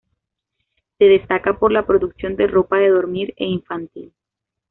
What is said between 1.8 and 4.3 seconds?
producción de ropa de dormir e infantil.